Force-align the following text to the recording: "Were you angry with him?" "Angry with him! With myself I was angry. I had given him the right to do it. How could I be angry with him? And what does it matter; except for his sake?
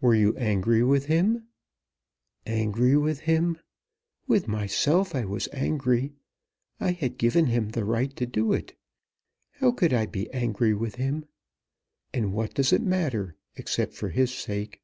"Were 0.00 0.16
you 0.16 0.36
angry 0.36 0.82
with 0.82 1.06
him?" 1.06 1.46
"Angry 2.44 2.96
with 2.96 3.20
him! 3.20 3.56
With 4.26 4.48
myself 4.48 5.14
I 5.14 5.24
was 5.24 5.48
angry. 5.52 6.12
I 6.80 6.90
had 6.90 7.18
given 7.18 7.46
him 7.46 7.68
the 7.68 7.84
right 7.84 8.10
to 8.16 8.26
do 8.26 8.52
it. 8.52 8.76
How 9.60 9.70
could 9.70 9.92
I 9.92 10.06
be 10.06 10.28
angry 10.32 10.74
with 10.74 10.96
him? 10.96 11.24
And 12.12 12.32
what 12.32 12.52
does 12.52 12.72
it 12.72 12.82
matter; 12.82 13.36
except 13.54 13.94
for 13.94 14.08
his 14.08 14.34
sake? 14.34 14.80